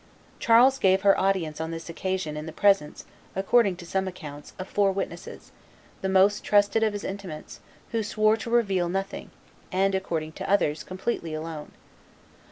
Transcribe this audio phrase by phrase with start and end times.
[0.39, 3.05] Charles gave her audience on this occasion in the presence,
[3.35, 5.51] according to some accounts, of four witnesses,
[6.01, 7.59] the most trusted of his intimates,
[7.91, 9.29] who swore to reveal nothing,
[9.71, 11.71] and, according to others, completely alone.